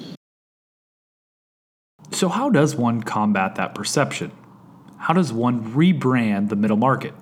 So, 2.11 2.29
how 2.29 2.49
does 2.49 2.75
one 2.75 3.03
combat 3.03 3.55
that 3.55 3.75
perception? 3.75 4.31
How 4.97 5.13
does 5.13 5.33
one 5.33 5.73
rebrand 5.73 6.49
the 6.49 6.55
middle 6.55 6.77
market? 6.77 7.13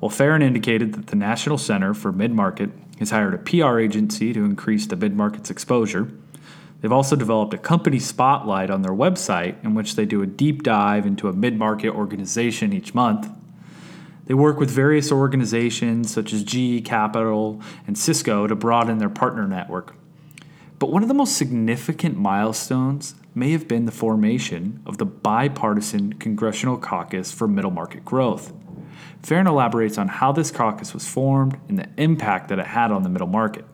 Well, 0.00 0.10
Farren 0.10 0.42
indicated 0.42 0.94
that 0.94 1.08
the 1.08 1.16
National 1.16 1.58
Center 1.58 1.94
for 1.94 2.12
Mid 2.12 2.32
Market 2.32 2.70
has 2.98 3.10
hired 3.10 3.34
a 3.34 3.38
PR 3.38 3.78
agency 3.78 4.32
to 4.32 4.44
increase 4.44 4.86
the 4.86 4.96
mid 4.96 5.16
market's 5.16 5.50
exposure 5.50 6.10
They've 6.80 6.92
also 6.92 7.16
developed 7.16 7.54
a 7.54 7.58
company 7.58 7.98
spotlight 7.98 8.70
on 8.70 8.82
their 8.82 8.92
website 8.92 9.62
in 9.64 9.74
which 9.74 9.96
they 9.96 10.06
do 10.06 10.22
a 10.22 10.26
deep 10.26 10.62
dive 10.62 11.06
into 11.06 11.28
a 11.28 11.32
mid 11.32 11.58
market 11.58 11.90
organization 11.90 12.72
each 12.72 12.94
month. 12.94 13.28
They 14.28 14.34
work 14.34 14.60
with 14.60 14.70
various 14.70 15.10
organizations 15.10 16.12
such 16.12 16.34
as 16.34 16.44
GE 16.44 16.84
Capital 16.84 17.62
and 17.86 17.96
Cisco 17.96 18.46
to 18.46 18.54
broaden 18.54 18.98
their 18.98 19.08
partner 19.08 19.48
network. 19.48 19.96
But 20.78 20.92
one 20.92 21.02
of 21.02 21.08
the 21.08 21.14
most 21.14 21.34
significant 21.34 22.18
milestones 22.18 23.14
may 23.34 23.52
have 23.52 23.66
been 23.66 23.86
the 23.86 23.90
formation 23.90 24.82
of 24.84 24.98
the 24.98 25.06
bipartisan 25.06 26.12
Congressional 26.12 26.76
Caucus 26.76 27.32
for 27.32 27.48
Middle 27.48 27.70
Market 27.70 28.04
Growth. 28.04 28.52
Farren 29.22 29.46
elaborates 29.46 29.96
on 29.96 30.08
how 30.08 30.30
this 30.30 30.50
caucus 30.50 30.92
was 30.92 31.08
formed 31.08 31.58
and 31.70 31.78
the 31.78 31.88
impact 31.96 32.48
that 32.50 32.58
it 32.58 32.66
had 32.66 32.92
on 32.92 33.04
the 33.04 33.08
middle 33.08 33.26
market. 33.26 33.64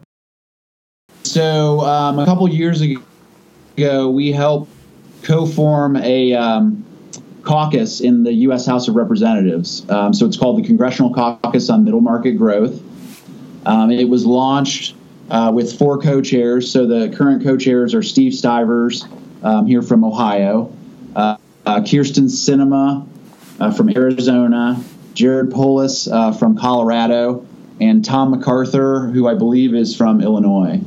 So 1.24 1.80
um, 1.80 2.20
a 2.20 2.24
couple 2.24 2.48
years 2.48 2.80
ago, 2.80 4.08
we 4.08 4.30
helped 4.30 4.70
co-form 5.24 5.96
a 5.96 6.32
um, 6.34 6.84
caucus 7.44 8.00
in 8.00 8.24
the 8.24 8.32
U.S. 8.32 8.66
House 8.66 8.88
of 8.88 8.96
Representatives. 8.96 9.88
Um, 9.88 10.12
so 10.12 10.26
it's 10.26 10.36
called 10.36 10.58
the 10.58 10.66
Congressional 10.66 11.12
Caucus 11.12 11.70
on 11.70 11.84
Middle 11.84 12.00
Market 12.00 12.32
Growth. 12.32 12.82
Um, 13.66 13.90
it 13.90 14.08
was 14.08 14.26
launched 14.26 14.94
uh, 15.30 15.50
with 15.54 15.78
four 15.78 15.98
co-chairs. 15.98 16.70
So 16.70 16.86
the 16.86 17.14
current 17.16 17.42
co-chairs 17.42 17.94
are 17.94 18.02
Steve 18.02 18.34
Stivers 18.34 19.06
um, 19.42 19.66
here 19.66 19.82
from 19.82 20.04
Ohio, 20.04 20.72
uh, 21.14 21.36
uh, 21.66 21.80
Kyrsten 21.80 22.24
Sinema 22.24 23.06
uh, 23.60 23.72
from 23.72 23.90
Arizona, 23.90 24.82
Jared 25.14 25.50
Polis 25.50 26.08
uh, 26.08 26.32
from 26.32 26.56
Colorado, 26.56 27.46
and 27.80 28.04
Tom 28.04 28.30
MacArthur, 28.30 29.08
who 29.08 29.26
I 29.26 29.34
believe 29.34 29.74
is 29.74 29.96
from 29.96 30.20
Illinois. 30.20 30.80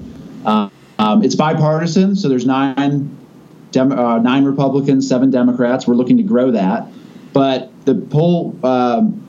Uh, 0.45 0.69
um, 0.99 1.23
it's 1.23 1.35
bipartisan, 1.35 2.15
so 2.15 2.29
there's 2.29 2.45
nine 2.45 3.15
Dem- 3.71 3.91
uh, 3.91 4.19
nine 4.19 4.45
Republicans, 4.45 5.07
seven 5.07 5.31
Democrats. 5.31 5.87
We're 5.87 5.95
looking 5.95 6.17
to 6.17 6.23
grow 6.23 6.51
that, 6.51 6.87
but 7.33 7.71
the 7.85 8.05
whole 8.11 8.57
um, 8.65 9.25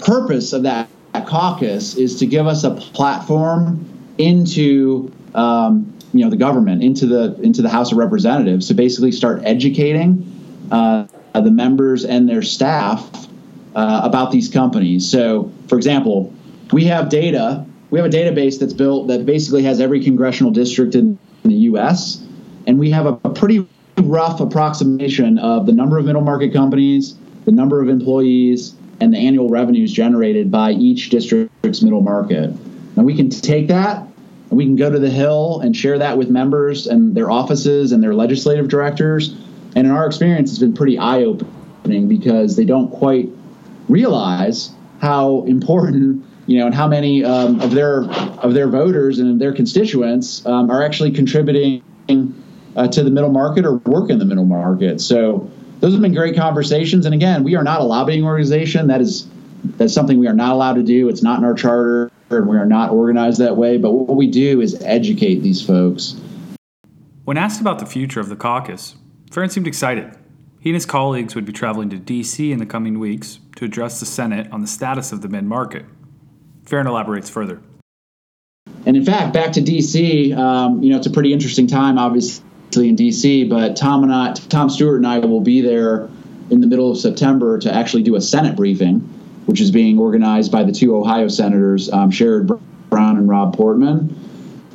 purpose 0.00 0.52
of 0.52 0.62
that, 0.64 0.88
caucus 1.26 1.96
is 1.96 2.16
to 2.16 2.26
give 2.26 2.46
us 2.46 2.64
a 2.64 2.70
platform 2.72 3.84
into 4.18 5.10
um, 5.34 5.92
you 6.12 6.24
know 6.24 6.30
the 6.30 6.36
government 6.36 6.82
into 6.82 7.06
the 7.06 7.38
into 7.42 7.62
the 7.62 7.68
House 7.68 7.92
of 7.92 7.98
Representatives 7.98 8.68
to 8.68 8.74
basically 8.74 9.12
start 9.12 9.42
educating 9.44 10.30
uh, 10.70 11.06
the 11.34 11.50
members 11.50 12.04
and 12.04 12.28
their 12.28 12.42
staff 12.42 13.28
uh, 13.74 14.00
about 14.04 14.30
these 14.30 14.48
companies. 14.48 15.10
So, 15.10 15.52
for 15.68 15.76
example, 15.76 16.32
we 16.72 16.84
have 16.84 17.08
data. 17.08 17.66
We 17.90 17.98
have 17.98 18.06
a 18.06 18.16
database 18.16 18.58
that's 18.58 18.72
built 18.72 19.08
that 19.08 19.26
basically 19.26 19.62
has 19.64 19.80
every 19.80 20.02
congressional 20.02 20.52
district 20.52 20.94
in 20.94 21.18
the 21.42 21.54
U.S. 21.54 22.23
and 22.66 22.78
we 22.78 22.90
have 22.90 23.06
a, 23.06 23.14
pretty 23.30 23.66
rough 23.98 24.40
approximation 24.40 25.38
of 25.38 25.66
the 25.66 25.72
number 25.72 25.98
of 25.98 26.04
middle 26.04 26.22
market 26.22 26.52
companies, 26.52 27.16
the 27.44 27.52
number 27.52 27.80
of 27.80 27.88
employees, 27.88 28.74
and 29.00 29.12
the 29.12 29.18
annual 29.18 29.48
revenues 29.48 29.92
generated 29.92 30.50
by 30.50 30.72
each 30.72 31.10
district's 31.10 31.82
middle 31.82 32.00
market. 32.00 32.50
Now 32.96 33.02
we 33.02 33.16
can 33.16 33.28
take 33.28 33.68
that 33.68 33.98
and 34.50 34.58
we 34.58 34.64
can 34.64 34.76
go 34.76 34.90
to 34.90 34.98
the 34.98 35.10
Hill 35.10 35.60
and 35.60 35.76
share 35.76 35.98
that 35.98 36.16
with 36.16 36.30
members 36.30 36.86
and 36.86 37.14
their 37.14 37.30
offices 37.30 37.92
and 37.92 38.02
their 38.02 38.14
legislative 38.14 38.68
directors. 38.68 39.30
And 39.76 39.86
in 39.86 39.90
our 39.90 40.06
experience, 40.06 40.50
it's 40.50 40.60
been 40.60 40.74
pretty 40.74 40.98
eye 40.98 41.24
opening 41.24 42.08
because 42.08 42.56
they 42.56 42.64
don't 42.64 42.90
quite 42.90 43.28
realize 43.88 44.70
how 45.00 45.42
important 45.42 46.24
you 46.46 46.58
know 46.58 46.66
and 46.66 46.74
how 46.74 46.86
many 46.86 47.24
um, 47.24 47.60
of 47.60 47.72
their 47.72 48.04
of 48.04 48.54
their 48.54 48.68
voters 48.68 49.18
and 49.18 49.40
their 49.40 49.52
constituents 49.52 50.44
um, 50.46 50.70
are 50.70 50.82
actually 50.82 51.10
contributing 51.10 51.82
uh, 52.76 52.88
to 52.88 53.02
the 53.02 53.10
middle 53.10 53.30
market 53.30 53.64
or 53.64 53.76
work 53.76 54.10
in 54.10 54.18
the 54.18 54.24
middle 54.24 54.44
market. 54.44 55.00
So 55.00 55.50
those 55.80 55.92
have 55.92 56.02
been 56.02 56.14
great 56.14 56.36
conversations. 56.36 57.06
And 57.06 57.14
again, 57.14 57.44
we 57.44 57.56
are 57.56 57.64
not 57.64 57.80
a 57.80 57.84
lobbying 57.84 58.24
organization. 58.24 58.86
That 58.88 59.00
is 59.00 59.26
that's 59.76 59.94
something 59.94 60.18
we 60.18 60.28
are 60.28 60.34
not 60.34 60.52
allowed 60.52 60.74
to 60.74 60.82
do. 60.82 61.08
It's 61.08 61.22
not 61.22 61.38
in 61.38 61.44
our 61.44 61.54
charter, 61.54 62.10
and 62.30 62.48
we 62.48 62.56
are 62.56 62.66
not 62.66 62.90
organized 62.90 63.38
that 63.40 63.56
way. 63.56 63.78
But 63.78 63.92
what 63.92 64.16
we 64.16 64.26
do 64.30 64.60
is 64.60 64.80
educate 64.82 65.36
these 65.36 65.64
folks. 65.64 66.20
When 67.24 67.38
asked 67.38 67.60
about 67.60 67.78
the 67.78 67.86
future 67.86 68.20
of 68.20 68.28
the 68.28 68.36
caucus, 68.36 68.96
Farren 69.30 69.48
seemed 69.50 69.66
excited. 69.66 70.16
He 70.60 70.70
and 70.70 70.74
his 70.74 70.86
colleagues 70.86 71.34
would 71.34 71.44
be 71.44 71.52
traveling 71.52 71.90
to 71.90 71.98
D.C. 71.98 72.52
in 72.52 72.58
the 72.58 72.66
coming 72.66 72.98
weeks 72.98 73.38
to 73.56 73.64
address 73.64 74.00
the 74.00 74.06
Senate 74.06 74.50
on 74.50 74.60
the 74.60 74.66
status 74.66 75.12
of 75.12 75.20
the 75.20 75.28
mid 75.28 75.44
market. 75.44 75.84
Farren 76.64 76.86
elaborates 76.86 77.28
further. 77.28 77.60
And 78.86 78.96
in 78.96 79.04
fact, 79.04 79.32
back 79.32 79.52
to 79.52 79.60
D.C., 79.60 80.32
um, 80.34 80.82
you 80.82 80.90
know, 80.90 80.98
it's 80.98 81.06
a 81.06 81.10
pretty 81.10 81.32
interesting 81.32 81.66
time, 81.66 81.98
obviously 81.98 82.44
in 82.76 82.96
DC, 82.96 83.48
but 83.48 83.76
Tom 83.76 84.02
and 84.02 84.12
I, 84.12 84.32
Tom 84.32 84.68
Stewart 84.68 84.96
and 84.96 85.06
I 85.06 85.18
will 85.18 85.40
be 85.40 85.60
there 85.60 86.08
in 86.50 86.60
the 86.60 86.66
middle 86.66 86.90
of 86.90 86.98
September 86.98 87.58
to 87.58 87.72
actually 87.72 88.02
do 88.02 88.16
a 88.16 88.20
Senate 88.20 88.56
briefing, 88.56 89.00
which 89.46 89.60
is 89.60 89.70
being 89.70 89.98
organized 89.98 90.52
by 90.52 90.62
the 90.62 90.72
two 90.72 90.96
Ohio 90.96 91.28
senators, 91.28 91.90
um, 91.90 92.10
Sherrod 92.10 92.60
Brown 92.90 93.16
and 93.16 93.28
Rob 93.28 93.56
Portman. 93.56 94.20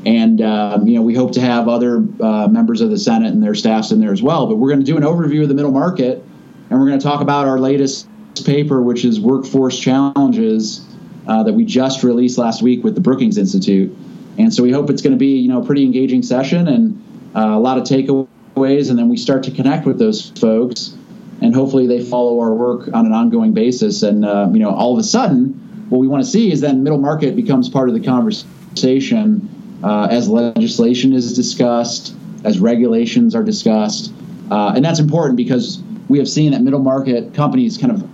And 0.05 0.41
um, 0.41 0.87
you 0.87 0.95
know, 0.95 1.01
we 1.01 1.13
hope 1.13 1.33
to 1.33 1.41
have 1.41 1.67
other 1.67 1.97
uh, 2.21 2.47
members 2.47 2.81
of 2.81 2.89
the 2.89 2.97
Senate 2.97 3.33
and 3.33 3.43
their 3.43 3.55
staffs 3.55 3.91
in 3.91 3.99
there 3.99 4.13
as 4.13 4.21
well. 4.21 4.47
But 4.47 4.55
we're 4.55 4.69
going 4.69 4.79
to 4.79 4.85
do 4.85 4.97
an 4.97 5.03
overview 5.03 5.43
of 5.43 5.49
the 5.49 5.55
middle 5.55 5.71
market, 5.71 6.23
and 6.69 6.79
we're 6.79 6.87
going 6.87 6.99
to 6.99 7.03
talk 7.03 7.21
about 7.21 7.47
our 7.47 7.59
latest 7.59 8.07
paper, 8.45 8.81
which 8.81 9.03
is 9.03 9.19
Workforce 9.19 9.77
Challenges, 9.77 10.85
uh, 11.27 11.43
that 11.43 11.53
we 11.53 11.65
just 11.65 12.03
released 12.03 12.37
last 12.37 12.61
week 12.61 12.83
with 12.83 12.95
the 12.95 13.01
Brookings 13.01 13.37
Institute. 13.37 13.95
And 14.37 14.53
so 14.53 14.63
we 14.63 14.71
hope 14.71 14.89
it's 14.89 15.01
going 15.01 15.11
to 15.11 15.19
be 15.19 15.37
you 15.37 15.49
know 15.49 15.61
a 15.61 15.65
pretty 15.65 15.83
engaging 15.83 16.23
session 16.23 16.67
and 16.67 17.03
uh, 17.35 17.39
a 17.39 17.59
lot 17.59 17.77
of 17.77 17.83
takeaways, 17.83 18.89
and 18.89 18.97
then 18.97 19.09
we 19.09 19.17
start 19.17 19.43
to 19.43 19.51
connect 19.51 19.85
with 19.85 19.99
those 19.99 20.31
folks, 20.31 20.95
and 21.41 21.53
hopefully 21.53 21.87
they 21.87 22.03
follow 22.03 22.39
our 22.39 22.53
work 22.53 22.89
on 22.93 23.05
an 23.05 23.13
ongoing 23.13 23.53
basis. 23.53 24.03
And 24.03 24.25
uh, 24.25 24.49
you 24.51 24.59
know, 24.59 24.71
all 24.71 24.93
of 24.93 24.99
a 24.99 25.03
sudden, 25.03 25.53
what 25.89 25.99
we 25.99 26.07
want 26.07 26.23
to 26.23 26.29
see 26.29 26.51
is 26.51 26.61
then 26.61 26.83
middle 26.83 26.99
market 26.99 27.35
becomes 27.35 27.69
part 27.69 27.89
of 27.89 27.95
the 27.95 28.01
conversation 28.01 29.47
uh, 29.83 30.07
as 30.11 30.27
legislation 30.27 31.13
is 31.13 31.33
discussed, 31.33 32.15
as 32.43 32.59
regulations 32.59 33.35
are 33.35 33.43
discussed, 33.43 34.11
uh, 34.51 34.73
and 34.75 34.83
that's 34.83 34.99
important 34.99 35.37
because 35.37 35.81
we 36.09 36.17
have 36.17 36.27
seen 36.27 36.51
that 36.51 36.61
middle 36.61 36.79
market 36.79 37.33
companies 37.33 37.77
kind 37.77 37.93
of 37.93 38.09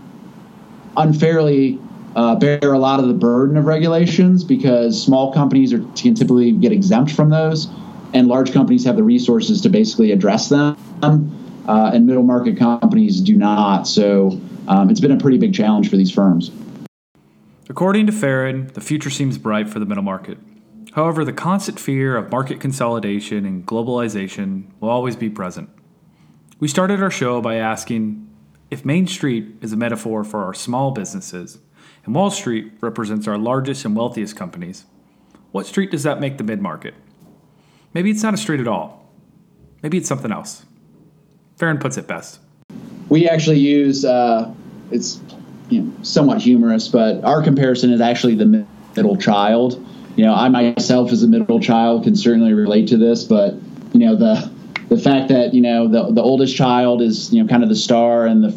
unfairly 0.97 1.79
uh, 2.15 2.35
bear 2.35 2.73
a 2.73 2.79
lot 2.79 2.99
of 2.99 3.07
the 3.07 3.13
burden 3.13 3.57
of 3.57 3.65
regulations 3.65 4.43
because 4.43 5.01
small 5.01 5.33
companies 5.33 5.73
are 5.73 5.79
can 5.95 6.15
typically 6.15 6.51
get 6.51 6.71
exempt 6.71 7.11
from 7.11 7.29
those 7.29 7.67
and 8.15 8.29
large 8.29 8.53
companies 8.53 8.85
have 8.85 8.95
the 8.95 9.03
resources 9.03 9.61
to 9.61 9.69
basically 9.69 10.11
address 10.11 10.47
them, 10.49 10.77
uh, 11.03 11.91
and 11.93 12.07
middle 12.07 12.23
market 12.23 12.57
companies 12.57 13.19
do 13.19 13.35
not. 13.35 13.83
So 13.87 14.39
um, 14.69 14.89
it's 14.89 15.01
been 15.01 15.11
a 15.11 15.17
pretty 15.17 15.37
big 15.37 15.53
challenge 15.53 15.89
for 15.89 15.97
these 15.97 16.11
firms. 16.11 16.49
According 17.67 18.05
to 18.05 18.13
Farren, 18.13 18.67
the 18.73 18.81
future 18.81 19.09
seems 19.09 19.37
bright 19.37 19.69
for 19.69 19.79
the 19.79 19.85
middle 19.85 20.03
market. 20.03 20.37
However, 20.93 21.25
the 21.25 21.33
constant 21.33 21.77
fear 21.77 22.15
of 22.15 22.31
market 22.31 22.61
consolidation 22.61 23.45
and 23.45 23.65
globalization 23.65 24.67
will 24.79 24.89
always 24.89 25.17
be 25.17 25.29
present. 25.29 25.69
We 26.57 26.69
started 26.69 27.03
our 27.03 27.11
show 27.11 27.41
by 27.41 27.55
asking 27.55 28.29
if 28.71 28.85
Main 28.85 29.07
Street 29.07 29.57
is 29.61 29.73
a 29.73 29.77
metaphor 29.77 30.23
for 30.23 30.45
our 30.45 30.53
small 30.53 30.91
businesses 30.91 31.59
and 32.05 32.15
Wall 32.15 32.31
Street 32.31 32.71
represents 32.79 33.27
our 33.27 33.37
largest 33.37 33.83
and 33.83 33.93
wealthiest 33.93 34.37
companies, 34.37 34.85
what 35.51 35.65
street 35.65 35.91
does 35.91 36.03
that 36.03 36.21
make 36.21 36.37
the 36.37 36.43
mid 36.45 36.61
market? 36.61 36.93
Maybe 37.95 38.11
it's 38.11 38.21
not 38.21 38.33
a 38.33 38.37
street 38.37 38.59
at 38.59 38.67
all. 38.67 39.09
Maybe 39.81 39.97
it's 39.97 40.09
something 40.09 40.31
else. 40.31 40.65
Farren 41.55 41.77
puts 41.77 41.95
it 41.97 42.07
best. 42.07 42.41
We 43.07 43.29
actually 43.29 43.59
use 43.59 44.03
uh, 44.03 44.53
it's 44.91 45.21
you 45.69 45.81
know, 45.81 45.93
somewhat 46.03 46.41
humorous, 46.41 46.89
but 46.89 47.23
our 47.23 47.41
comparison 47.41 47.93
is 47.93 48.01
actually 48.01 48.35
the 48.35 48.67
middle 48.95 49.15
child. 49.15 49.75
You 50.17 50.25
know, 50.25 50.35
I 50.35 50.49
myself 50.49 51.13
as 51.13 51.23
a 51.23 51.27
middle 51.29 51.61
child 51.61 52.03
can 52.03 52.17
certainly 52.17 52.51
relate 52.51 52.89
to 52.89 52.97
this, 52.97 53.23
but 53.23 53.53
you 53.93 54.01
know 54.01 54.17
the 54.17 54.51
the 54.89 54.97
fact 54.97 55.29
that 55.29 55.53
you 55.53 55.61
know 55.61 55.87
the 55.87 56.11
the 56.11 56.21
oldest 56.21 56.53
child 56.53 57.01
is 57.01 57.31
you 57.31 57.41
know 57.41 57.47
kind 57.47 57.63
of 57.63 57.69
the 57.69 57.75
star 57.75 58.25
and 58.25 58.43
the 58.43 58.51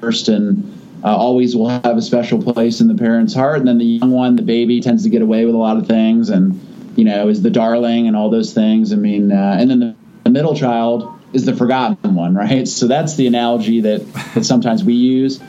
first 0.00 0.28
and 0.28 0.80
uh, 1.04 1.16
always 1.16 1.54
will 1.54 1.68
have 1.68 1.96
a 1.96 2.02
special 2.02 2.42
place 2.42 2.80
in 2.80 2.88
the 2.88 2.96
parent's 2.96 3.32
heart, 3.32 3.58
and 3.58 3.68
then 3.68 3.78
the 3.78 3.84
young 3.84 4.10
one, 4.10 4.34
the 4.34 4.42
baby, 4.42 4.80
tends 4.80 5.04
to 5.04 5.08
get 5.08 5.22
away 5.22 5.44
with 5.44 5.54
a 5.54 5.58
lot 5.58 5.76
of 5.76 5.86
things 5.86 6.30
and 6.30 6.58
you 6.96 7.04
know, 7.04 7.28
is 7.28 7.42
the 7.42 7.50
darling 7.50 8.06
and 8.06 8.16
all 8.16 8.30
those 8.30 8.52
things. 8.52 8.92
I 8.92 8.96
mean, 8.96 9.32
uh, 9.32 9.56
and 9.58 9.70
then 9.70 9.80
the, 9.80 9.96
the, 10.24 10.30
middle 10.30 10.54
child 10.54 11.18
is 11.32 11.46
the 11.46 11.54
forgotten 11.54 12.14
one, 12.14 12.34
right? 12.34 12.68
So 12.68 12.86
that's 12.86 13.16
the 13.16 13.26
analogy 13.26 13.80
that, 13.80 14.12
that 14.34 14.44
sometimes 14.44 14.84
we 14.84 14.94
use. 14.94 15.40